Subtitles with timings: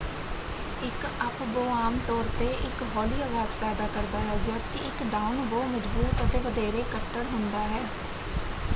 [0.81, 5.67] ਇੱਕ ਅੱਪ-ਬੋਅ ਆਮ ਤੌਰ ‘ਤੇ ਇੱਕ ਹੌਲੀ ਆਵਾਜ਼ ਪੈਦਾ ਕਰਦਾ ਹੈ ਜਦ ਕਿ ਇੱਕ ਡਾਊਨ-ਬੋਅ
[5.67, 7.83] ਮਜ਼ਬੂਤ ​​ਅਤੇ ਵਧੇਰੇ ਕੱਟੜ ਹੁੰਦਾ ਹੈ।